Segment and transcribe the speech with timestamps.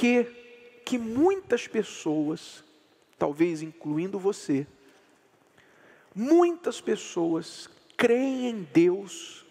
[0.00, 0.40] que
[0.82, 2.64] que muitas pessoas,
[3.18, 4.66] talvez incluindo você,
[6.14, 9.44] muitas pessoas creem em Deus,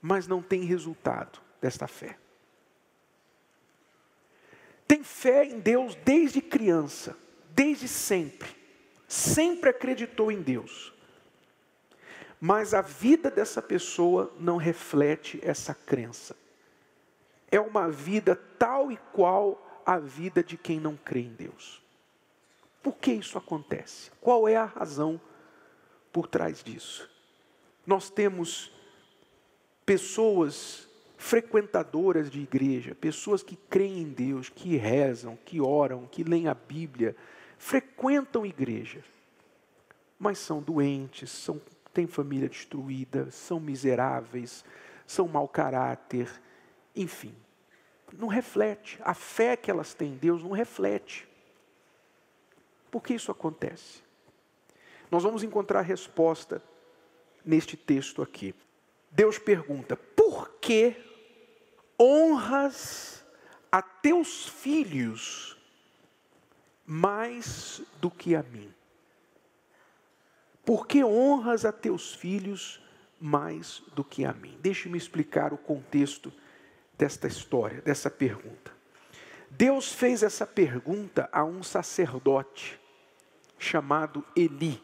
[0.00, 2.18] mas não têm resultado desta fé.
[4.88, 7.16] Tem fé em Deus desde criança,
[7.50, 8.48] desde sempre,
[9.06, 10.94] sempre acreditou em Deus.
[12.40, 16.34] Mas a vida dessa pessoa não reflete essa crença.
[17.52, 21.82] É uma vida tal e qual a vida de quem não crê em Deus.
[22.82, 24.10] Por que isso acontece?
[24.20, 25.20] Qual é a razão
[26.12, 27.08] por trás disso?
[27.86, 28.72] Nós temos
[29.86, 36.48] pessoas frequentadoras de igreja, pessoas que creem em Deus, que rezam, que oram, que leem
[36.48, 37.14] a Bíblia,
[37.56, 39.04] frequentam igreja,
[40.18, 41.60] mas são doentes, são,
[41.92, 44.64] têm família destruída, são miseráveis,
[45.06, 46.28] são mau caráter,
[46.94, 47.34] enfim
[48.18, 48.98] não reflete.
[49.02, 51.28] A fé que elas têm em Deus não reflete.
[52.90, 54.02] Por que isso acontece?
[55.10, 56.62] Nós vamos encontrar a resposta
[57.44, 58.54] neste texto aqui.
[59.10, 60.96] Deus pergunta: por que
[61.98, 63.24] honras
[63.70, 65.56] a teus filhos
[66.84, 68.72] mais do que a mim?
[70.64, 72.80] Por que honras a teus filhos
[73.20, 74.56] mais do que a mim?
[74.60, 76.32] Deixe-me explicar o contexto
[77.02, 78.70] desta história, dessa pergunta.
[79.50, 82.80] Deus fez essa pergunta a um sacerdote
[83.58, 84.80] chamado Eli.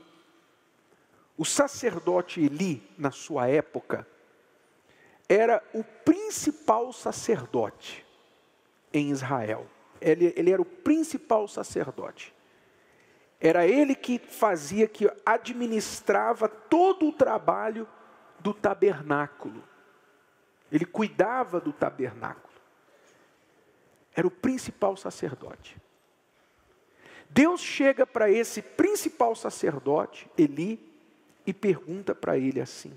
[1.36, 4.04] O sacerdote Eli, na sua época,
[5.28, 8.04] era o principal sacerdote
[8.92, 9.68] em Israel.
[10.00, 12.34] Ele, ele, era o principal sacerdote.
[13.40, 17.86] Era ele que fazia, que administrava todo o trabalho
[18.40, 19.67] do tabernáculo.
[20.70, 22.48] Ele cuidava do tabernáculo.
[24.14, 25.76] Era o principal sacerdote.
[27.30, 30.80] Deus chega para esse principal sacerdote, Eli,
[31.46, 32.92] e pergunta para ele assim: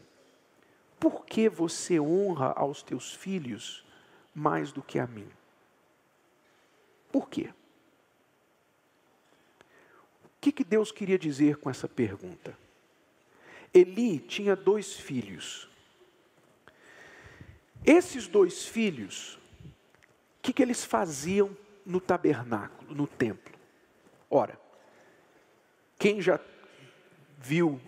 [1.00, 3.86] Por que você honra aos teus filhos
[4.34, 5.30] mais do que a mim?
[7.12, 7.54] Por quê?
[10.26, 12.58] O que, que Deus queria dizer com essa pergunta?
[13.74, 15.70] Eli tinha dois filhos.
[17.86, 21.56] Esses dois filhos, o que, que eles faziam
[21.86, 23.54] no tabernáculo, no templo?
[24.30, 24.60] Ora,
[25.98, 26.40] quem já
[27.38, 27.80] viu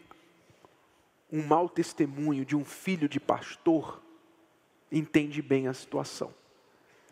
[1.31, 4.01] um mau testemunho de um filho de pastor,
[4.91, 6.33] entende bem a situação.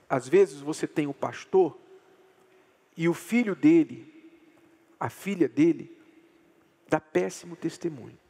[0.07, 1.77] Às vezes você tem o pastor
[2.95, 4.11] e o filho dele,
[4.99, 5.97] a filha dele,
[6.87, 8.20] dá péssimo testemunho.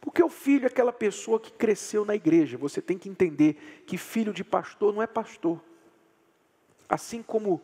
[0.00, 2.56] Porque o filho é aquela pessoa que cresceu na igreja.
[2.56, 5.62] Você tem que entender que filho de pastor não é pastor.
[6.88, 7.62] Assim como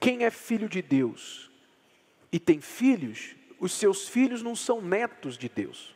[0.00, 1.50] quem é filho de Deus
[2.32, 5.94] e tem filhos, os seus filhos não são netos de Deus.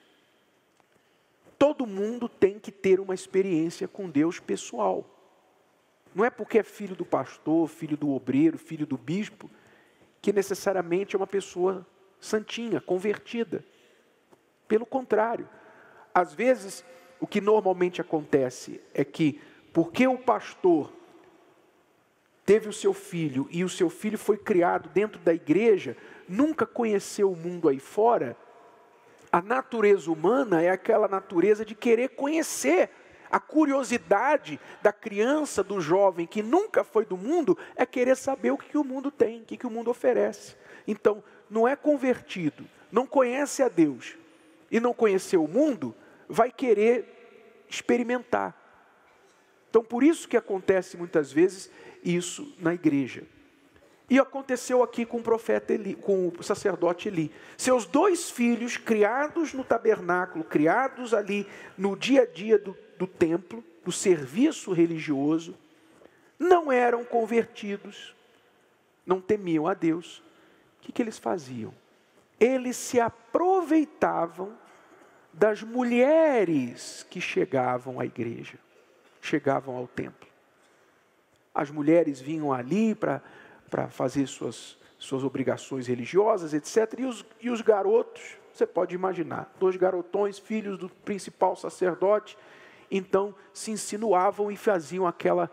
[1.58, 5.04] Todo mundo tem que ter uma experiência com Deus pessoal.
[6.14, 9.50] Não é porque é filho do pastor, filho do obreiro, filho do bispo,
[10.22, 11.86] que necessariamente é uma pessoa
[12.20, 13.64] santinha, convertida.
[14.68, 15.48] Pelo contrário,
[16.14, 16.84] às vezes
[17.18, 19.40] o que normalmente acontece é que,
[19.72, 20.92] porque o pastor
[22.44, 25.96] teve o seu filho e o seu filho foi criado dentro da igreja,
[26.28, 28.36] nunca conheceu o mundo aí fora,
[29.30, 32.90] a natureza humana é aquela natureza de querer conhecer.
[33.30, 38.56] A curiosidade da criança, do jovem que nunca foi do mundo, é querer saber o
[38.56, 40.56] que o mundo tem, o que o mundo oferece.
[40.86, 44.16] Então, não é convertido, não conhece a Deus,
[44.70, 45.94] e não conhecer o mundo,
[46.28, 48.56] vai querer experimentar.
[49.70, 51.70] Então, por isso que acontece muitas vezes
[52.02, 53.24] isso na igreja.
[54.10, 57.30] E aconteceu aqui com o profeta Eli, com o sacerdote Eli.
[57.58, 61.46] Seus dois filhos, criados no tabernáculo, criados ali
[61.76, 65.54] no dia a dia do, do templo, do serviço religioso,
[66.38, 68.14] não eram convertidos,
[69.04, 70.22] não temiam a Deus.
[70.78, 71.74] O que, que eles faziam?
[72.38, 74.56] Eles se aproveitavam
[75.32, 78.58] das mulheres que chegavam à igreja,
[79.20, 80.28] chegavam ao templo.
[81.54, 86.98] As mulheres vinham ali para fazer suas, suas obrigações religiosas, etc.
[86.98, 92.36] E os, e os garotos, você pode imaginar, dois garotões, filhos do principal sacerdote,
[92.90, 95.50] então se insinuavam e faziam aquela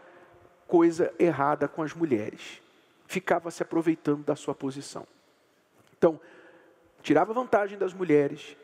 [0.67, 2.61] coisa errada com as mulheres.
[3.07, 5.05] Ficava se aproveitando da sua posição.
[5.97, 6.19] Então,
[7.05, 8.57] tirava vantagem das mulheres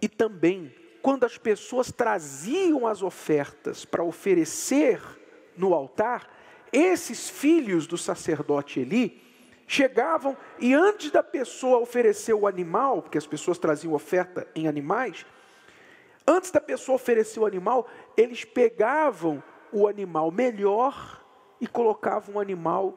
[0.00, 0.72] e também
[1.02, 5.02] quando as pessoas traziam as ofertas para oferecer
[5.56, 6.30] no altar,
[6.72, 9.20] esses filhos do sacerdote Eli
[9.66, 15.26] chegavam e antes da pessoa oferecer o animal, porque as pessoas traziam oferta em animais,
[16.26, 19.42] antes da pessoa oferecer o animal, eles pegavam
[19.72, 21.22] o animal melhor
[21.60, 22.94] e colocavam um animal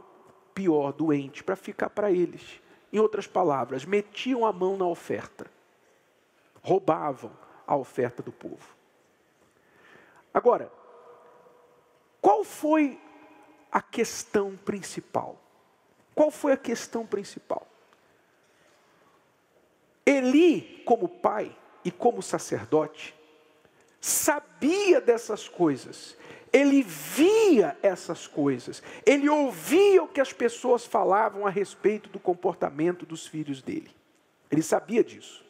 [0.53, 2.61] pior, doente, para ficar para eles.
[2.97, 5.45] Em outras palavras, metiam a mão na oferta,
[6.63, 7.31] roubavam
[7.67, 8.75] a oferta do povo.
[10.33, 10.71] Agora,
[12.19, 12.99] qual foi
[13.71, 15.39] a questão principal?
[16.15, 17.67] Qual foi a questão principal?
[20.03, 21.55] Eli, como pai
[21.85, 23.13] e como sacerdote,
[24.01, 26.17] sabia dessas coisas
[26.51, 33.05] ele via essas coisas, ele ouvia o que as pessoas falavam a respeito do comportamento
[33.05, 33.91] dos filhos dele.
[34.49, 35.45] Ele sabia disso.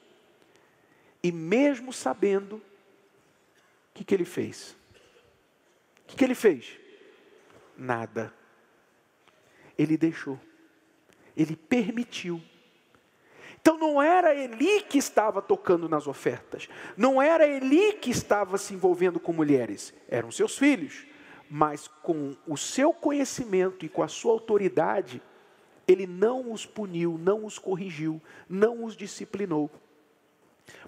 [1.21, 2.61] E mesmo sabendo, o
[3.93, 4.75] que, que ele fez?
[6.03, 6.79] O que, que ele fez?
[7.75, 8.33] Nada.
[9.77, 10.39] Ele deixou.
[11.35, 12.41] Ele permitiu
[13.67, 18.73] então não era Eli que estava tocando nas ofertas, não era Eli que estava se
[18.73, 21.05] envolvendo com mulheres, eram seus filhos.
[21.49, 25.21] Mas com o seu conhecimento e com a sua autoridade,
[25.85, 29.69] ele não os puniu, não os corrigiu, não os disciplinou.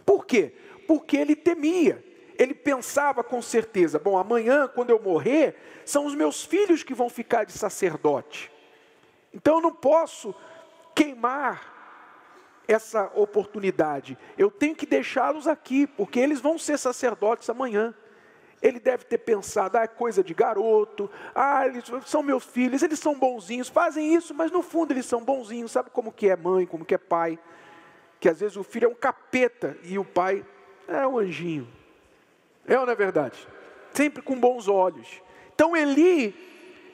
[0.06, 0.54] Por quê?
[0.88, 2.02] Porque ele temia.
[2.38, 7.10] Ele pensava com certeza: bom, amanhã, quando eu morrer, são os meus filhos que vão
[7.10, 8.50] ficar de sacerdote.
[9.34, 10.34] Então eu não posso
[10.96, 11.79] queimar
[12.70, 14.16] essa oportunidade.
[14.38, 17.96] Eu tenho que deixá-los aqui, porque eles vão ser sacerdotes amanhã.
[18.62, 23.00] Ele deve ter pensado, ah, é coisa de garoto, ah, eles são meus filhos, eles
[23.00, 26.68] são bonzinhos, fazem isso, mas no fundo eles são bonzinhos, sabe como que é mãe,
[26.68, 27.40] como que é pai?
[28.20, 30.46] Que às vezes o filho é um capeta e o pai
[30.88, 31.68] é um anjinho.
[32.68, 33.48] É ou não é verdade?
[33.94, 35.22] Sempre com bons olhos.
[35.56, 36.36] Então Eli,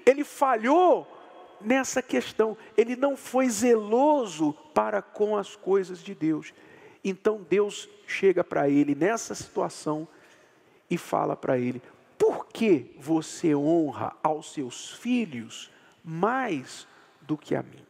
[0.06, 1.15] ele falhou
[1.62, 2.58] nessa questão.
[2.76, 6.54] Ele não foi zeloso para com as coisas de Deus.
[7.04, 10.08] Então Deus chega para ele nessa situação
[10.90, 11.82] e fala para ele:
[12.18, 15.72] por que você honra aos seus filhos
[16.04, 16.88] mais
[17.22, 17.86] do que a mim?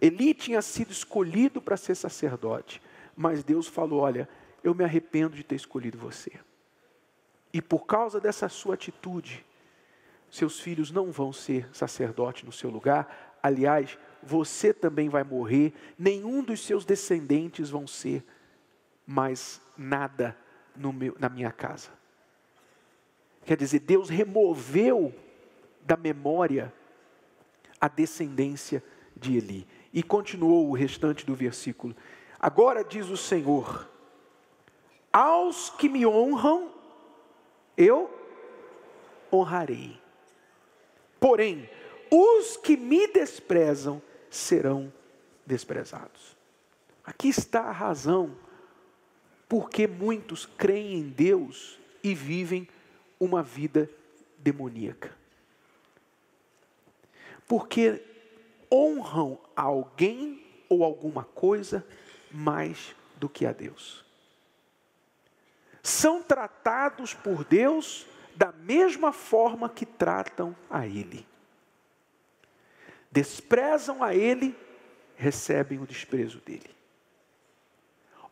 [0.00, 2.80] Eli tinha sido escolhido para ser sacerdote,
[3.16, 4.28] mas Deus falou: olha,
[4.62, 6.32] eu me arrependo de ter escolhido você.
[7.52, 9.44] E por causa dessa sua atitude,
[10.30, 13.38] seus filhos não vão ser sacerdote no seu lugar.
[13.42, 18.24] Aliás, você também vai morrer, nenhum dos seus descendentes vão ser
[19.06, 20.36] mais nada
[20.76, 21.90] meu, na minha casa.
[23.44, 25.14] Quer dizer, Deus removeu
[25.82, 26.72] da memória
[27.80, 28.82] a descendência
[29.16, 29.66] de Eli.
[29.92, 31.96] E continuou o restante do versículo.
[32.38, 33.88] Agora diz o Senhor:
[35.12, 36.70] Aos que me honram,
[37.76, 38.10] eu
[39.32, 39.98] honrarei.
[41.20, 41.68] Porém,
[42.10, 44.00] os que me desprezam
[44.30, 44.92] serão
[45.46, 46.36] desprezados.
[47.04, 48.36] Aqui está a razão
[49.48, 52.68] porque muitos creem em Deus e vivem
[53.18, 53.90] uma vida
[54.36, 55.16] demoníaca.
[57.46, 58.02] Porque
[58.70, 61.84] honram alguém ou alguma coisa
[62.30, 64.04] mais do que a Deus.
[65.82, 68.06] São tratados por Deus
[68.38, 71.26] da mesma forma que tratam a Ele.
[73.10, 74.56] Desprezam a Ele,
[75.16, 76.70] recebem o desprezo dele.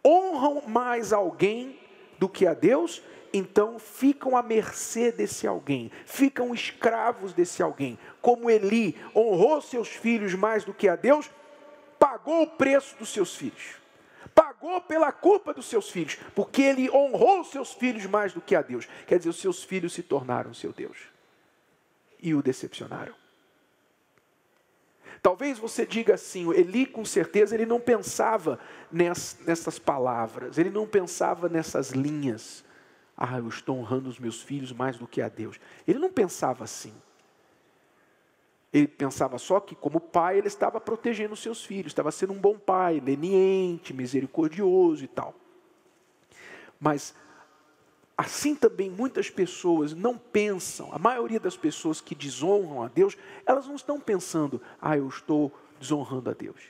[0.06, 1.76] Honram mais alguém
[2.20, 7.98] do que a Deus, então ficam à mercê desse alguém, ficam escravos desse alguém.
[8.22, 11.28] Como Eli honrou seus filhos mais do que a Deus,
[11.98, 13.84] pagou o preço dos seus filhos
[14.66, 18.56] pagou pela culpa dos seus filhos, porque ele honrou os seus filhos mais do que
[18.56, 18.88] a Deus.
[19.06, 20.98] Quer dizer, os seus filhos se tornaram seu Deus
[22.20, 23.14] e o decepcionaram.
[25.22, 28.58] Talvez você diga assim, Eli com certeza ele não pensava
[28.90, 32.64] nessas palavras, ele não pensava nessas linhas.
[33.16, 35.58] Ah, eu estou honrando os meus filhos mais do que a Deus.
[35.86, 36.92] Ele não pensava assim.
[38.76, 42.58] Ele pensava só que, como pai, ele estava protegendo seus filhos, estava sendo um bom
[42.58, 45.34] pai, leniente, misericordioso e tal.
[46.78, 47.14] Mas,
[48.18, 53.16] assim também muitas pessoas não pensam, a maioria das pessoas que desonram a Deus,
[53.46, 56.60] elas não estão pensando, ah, eu estou desonrando a Deus.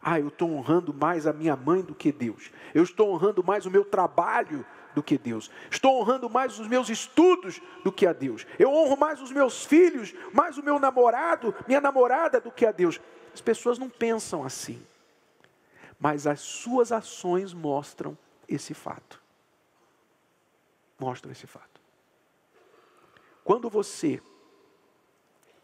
[0.00, 2.52] Ah, eu estou honrando mais a minha mãe do que Deus.
[2.72, 5.50] Eu estou honrando mais o meu trabalho do que Deus.
[5.70, 8.46] Estou honrando mais os meus estudos do que a Deus.
[8.58, 12.72] Eu honro mais os meus filhos, mais o meu namorado, minha namorada do que a
[12.72, 13.00] Deus.
[13.32, 14.84] As pessoas não pensam assim.
[15.98, 18.16] Mas as suas ações mostram
[18.48, 19.20] esse fato.
[20.98, 21.80] Mostram esse fato.
[23.44, 24.20] Quando você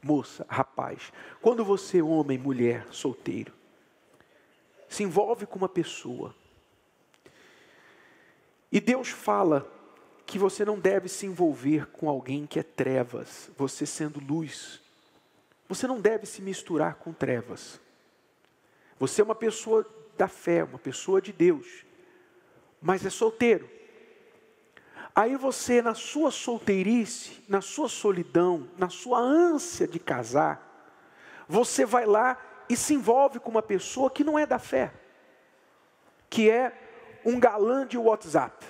[0.03, 3.53] moça, rapaz, quando você, homem, mulher, solteiro,
[4.89, 6.35] se envolve com uma pessoa,
[8.71, 9.71] e Deus fala
[10.27, 14.81] que você não deve se envolver com alguém que é trevas, você sendo luz.
[15.69, 17.81] Você não deve se misturar com trevas.
[18.99, 19.87] Você é uma pessoa
[20.19, 21.85] da fé, uma pessoa de Deus,
[22.81, 23.71] mas é solteiro.
[25.15, 30.65] Aí você, na sua solteirice, na sua solidão, na sua ânsia de casar,
[31.49, 34.93] você vai lá e se envolve com uma pessoa que não é da fé,
[36.29, 36.88] que é
[37.25, 38.67] um galã de WhatsApp.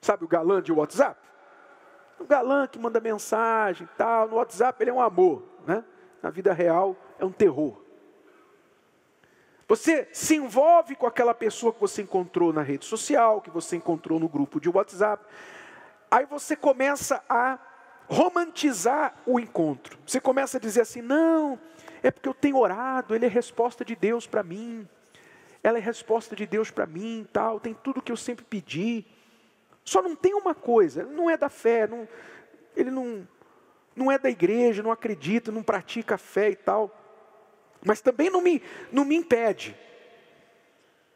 [0.00, 1.20] Sabe o galã de WhatsApp?
[2.18, 5.84] O galã que manda mensagem tal, no WhatsApp ele é um amor, né?
[6.22, 7.80] Na vida real é um terror.
[9.68, 14.20] Você se envolve com aquela pessoa que você encontrou na rede social, que você encontrou
[14.20, 15.24] no grupo de WhatsApp.
[16.10, 17.58] Aí você começa a
[18.06, 19.98] romantizar o encontro.
[20.06, 21.58] Você começa a dizer assim: não,
[22.02, 24.86] é porque eu tenho orado, ele é resposta de Deus para mim.
[25.62, 29.06] Ela é resposta de Deus para mim, tal, tem tudo que eu sempre pedi.
[29.84, 32.08] Só não tem uma coisa, não é da fé, não,
[32.76, 33.26] ele não,
[33.94, 36.90] não é da igreja, não acredita, não pratica a fé e tal.
[37.84, 39.76] Mas também não me, não me impede.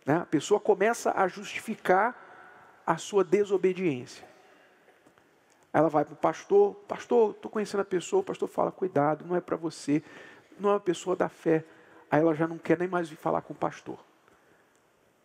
[0.04, 0.16] Né?
[0.16, 4.26] A pessoa começa a justificar a sua desobediência.
[5.72, 9.36] Ela vai para o pastor, pastor, estou conhecendo a pessoa, o pastor fala, cuidado, não
[9.36, 10.02] é para você,
[10.58, 11.64] não é uma pessoa da fé.
[12.10, 13.98] Aí ela já não quer nem mais vir falar com o pastor.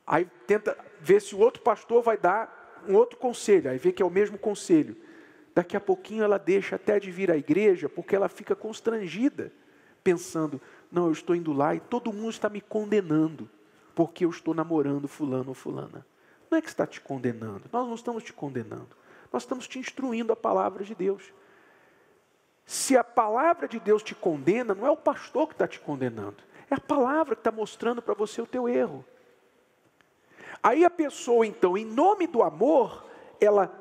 [0.06, 4.02] Aí tenta ver se o outro pastor vai dar um outro conselho, aí vê que
[4.02, 4.96] é o mesmo conselho.
[5.54, 9.52] Daqui a pouquinho ela deixa até de vir à igreja, porque ela fica constrangida,
[10.04, 13.50] pensando, não, eu estou indo lá e todo mundo está me condenando,
[13.94, 16.06] porque eu estou namorando fulano ou fulana.
[16.50, 18.90] Não é que está te condenando, nós não estamos te condenando,
[19.32, 21.34] nós estamos te instruindo a palavra de Deus.
[22.66, 26.38] Se a palavra de Deus te condena, não é o pastor que está te condenando,
[26.70, 29.06] é a palavra que está mostrando para você o teu erro.
[30.64, 33.06] Aí a pessoa, então, em nome do amor,
[33.40, 33.74] ela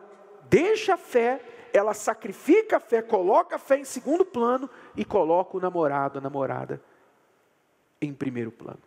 [0.49, 1.41] deixa a fé,
[1.73, 6.21] ela sacrifica a fé, coloca a fé em segundo plano e coloca o namorado, a
[6.23, 6.83] namorada
[8.01, 8.81] em primeiro plano.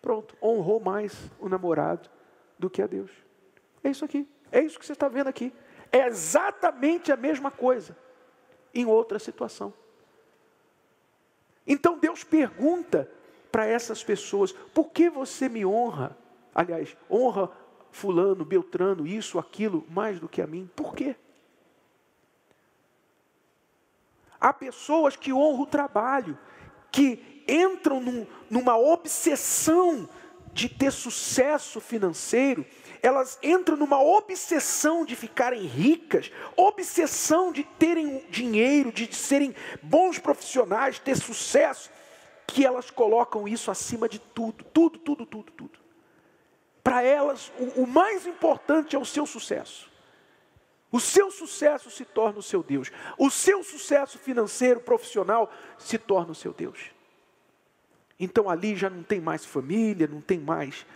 [0.00, 2.10] Pronto, honrou mais o namorado
[2.58, 3.10] do que a Deus.
[3.84, 5.52] É isso aqui, é isso que você está vendo aqui.
[5.92, 7.96] É exatamente a mesma coisa,
[8.74, 9.72] em outra situação.
[11.66, 13.08] Então Deus pergunta
[13.52, 16.16] para essas pessoas: por que você me honra?
[16.54, 17.50] Aliás, honra
[17.90, 20.68] Fulano, Beltrano, isso, aquilo, mais do que a mim.
[20.74, 21.14] Por quê?
[24.40, 26.38] Há pessoas que honram o trabalho,
[26.90, 30.08] que entram num, numa obsessão
[30.52, 32.66] de ter sucesso financeiro,
[33.02, 40.98] elas entram numa obsessão de ficarem ricas, obsessão de terem dinheiro, de serem bons profissionais,
[40.98, 41.90] ter sucesso,
[42.46, 45.81] que elas colocam isso acima de tudo, tudo, tudo, tudo, tudo.
[46.82, 49.90] Para elas, o, o mais importante é o seu sucesso.
[50.90, 52.90] O seu sucesso se torna o seu Deus.
[53.16, 56.90] O seu sucesso financeiro, profissional, se torna o seu Deus.
[58.20, 60.86] Então ali já não tem mais família, não tem mais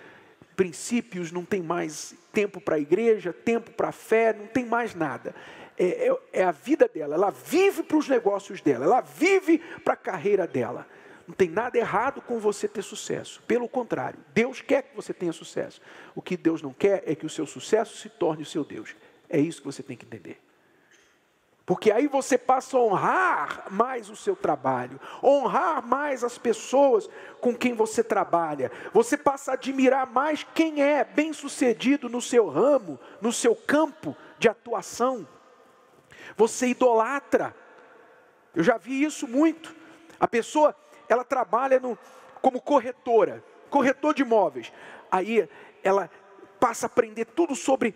[0.54, 4.94] princípios, não tem mais tempo para a igreja, tempo para a fé, não tem mais
[4.94, 5.34] nada.
[5.78, 9.94] É, é, é a vida dela, ela vive para os negócios dela, ela vive para
[9.94, 10.86] a carreira dela.
[11.26, 13.42] Não tem nada errado com você ter sucesso.
[13.46, 15.80] Pelo contrário, Deus quer que você tenha sucesso.
[16.14, 18.94] O que Deus não quer é que o seu sucesso se torne o seu Deus.
[19.28, 20.40] É isso que você tem que entender.
[21.66, 27.52] Porque aí você passa a honrar mais o seu trabalho, honrar mais as pessoas com
[27.52, 28.70] quem você trabalha.
[28.92, 34.48] Você passa a admirar mais quem é bem-sucedido no seu ramo, no seu campo de
[34.48, 35.26] atuação.
[36.36, 37.52] Você idolatra.
[38.54, 39.74] Eu já vi isso muito.
[40.20, 40.74] A pessoa,
[41.08, 41.98] ela trabalha no,
[42.40, 44.72] como corretora, corretor de imóveis.
[45.10, 45.48] Aí
[45.82, 46.10] ela
[46.58, 47.94] passa a aprender tudo sobre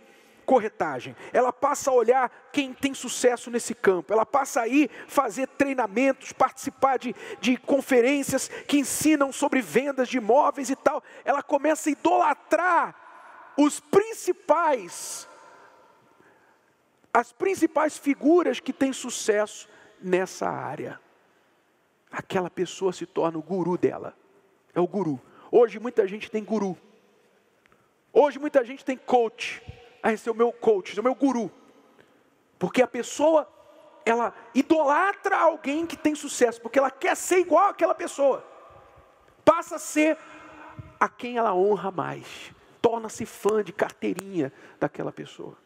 [0.51, 1.15] corretagem.
[1.33, 4.13] Ela passa a olhar quem tem sucesso nesse campo.
[4.13, 10.17] Ela passa a ir fazer treinamentos, participar de, de conferências que ensinam sobre vendas de
[10.17, 11.03] imóveis e tal.
[11.25, 12.97] Ela começa a idolatrar
[13.57, 15.29] os principais,
[17.13, 19.69] as principais figuras que têm sucesso
[20.01, 20.99] nessa área.
[22.11, 24.17] Aquela pessoa se torna o guru dela.
[24.75, 25.21] É o guru.
[25.51, 26.77] Hoje muita gente tem guru.
[28.13, 29.63] Hoje muita gente tem coach
[30.03, 31.51] ah, esse é o meu coach, esse é o meu guru.
[32.59, 33.49] Porque a pessoa,
[34.05, 38.45] ela idolatra alguém que tem sucesso, porque ela quer ser igual àquela pessoa.
[39.45, 40.19] Passa a ser
[40.99, 42.53] a quem ela honra mais.
[42.81, 45.57] Torna-se fã de carteirinha daquela pessoa.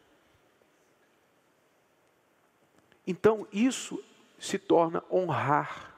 [3.07, 4.03] Então, isso
[4.39, 5.94] se torna honrar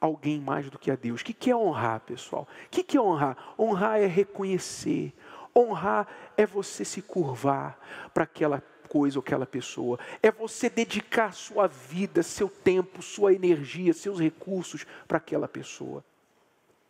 [0.00, 1.20] alguém mais do que a Deus.
[1.20, 2.48] O que é honrar, pessoal?
[2.66, 3.54] O que é honrar?
[3.58, 5.12] Honrar é reconhecer.
[5.54, 7.78] Honrar é você se curvar
[8.14, 9.98] para aquela coisa ou aquela pessoa.
[10.22, 16.04] É você dedicar sua vida, seu tempo, sua energia, seus recursos para aquela pessoa.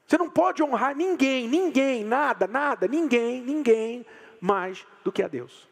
[0.06, 4.04] Você não pode honrar ninguém, ninguém, nada, nada, ninguém, ninguém
[4.40, 5.69] mais do que a Deus.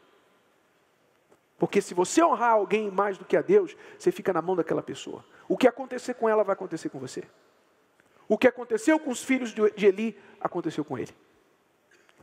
[1.59, 4.81] Porque se você honrar alguém mais do que a Deus, você fica na mão daquela
[4.81, 5.23] pessoa.
[5.47, 7.23] O que acontecer com ela vai acontecer com você.
[8.27, 11.13] O que aconteceu com os filhos de Eli, aconteceu com ele.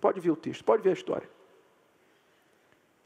[0.00, 1.28] Pode ver o texto, pode ver a história.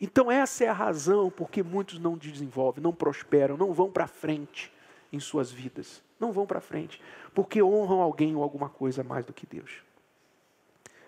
[0.00, 4.06] Então, essa é a razão por que muitos não desenvolvem, não prosperam, não vão para
[4.06, 4.72] frente
[5.12, 6.02] em suas vidas.
[6.18, 7.00] Não vão para frente,
[7.34, 9.82] porque honram alguém ou alguma coisa mais do que Deus.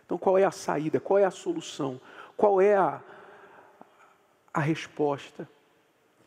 [0.06, 0.98] Então, qual é a saída?
[0.98, 2.00] Qual é a solução?
[2.36, 3.02] Qual é a,
[4.52, 5.48] a resposta?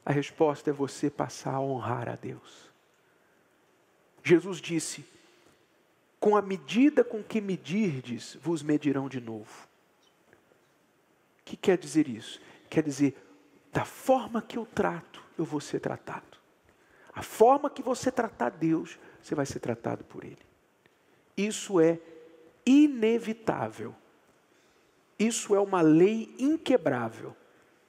[0.05, 2.71] A resposta é você passar a honrar a Deus.
[4.23, 5.05] Jesus disse:
[6.19, 9.67] Com a medida com que medirdes, vos medirão de novo.
[11.41, 12.41] O que quer dizer isso?
[12.69, 13.15] Quer dizer,
[13.71, 16.37] da forma que eu trato, eu vou ser tratado.
[17.13, 20.39] A forma que você tratar Deus, você vai ser tratado por Ele.
[21.37, 21.99] Isso é
[22.65, 23.95] inevitável.
[25.17, 27.35] Isso é uma lei inquebrável.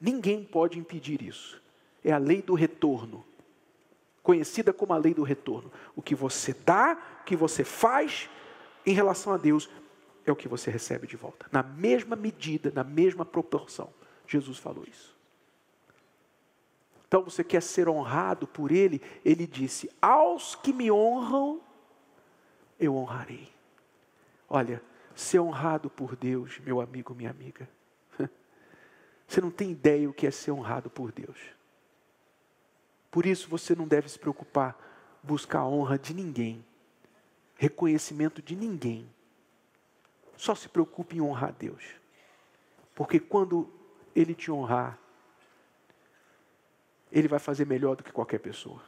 [0.00, 1.60] Ninguém pode impedir isso.
[2.04, 3.24] É a lei do retorno.
[4.22, 5.70] Conhecida como a lei do retorno.
[5.94, 8.28] O que você dá, o que você faz
[8.84, 9.68] em relação a Deus,
[10.24, 11.46] é o que você recebe de volta.
[11.50, 13.92] Na mesma medida, na mesma proporção.
[14.26, 15.16] Jesus falou isso.
[17.06, 19.00] Então você quer ser honrado por Ele?
[19.24, 21.60] Ele disse: Aos que me honram,
[22.78, 23.48] eu honrarei.
[24.48, 24.82] Olha,
[25.14, 27.68] ser honrado por Deus, meu amigo, minha amiga.
[29.26, 31.38] Você não tem ideia o que é ser honrado por Deus.
[33.10, 34.76] Por isso você não deve se preocupar,
[35.22, 36.64] buscar a honra de ninguém,
[37.56, 39.08] reconhecimento de ninguém.
[40.36, 41.82] Só se preocupe em honrar Deus.
[42.94, 43.68] Porque quando
[44.14, 44.98] Ele te honrar,
[47.10, 48.82] Ele vai fazer melhor do que qualquer pessoa.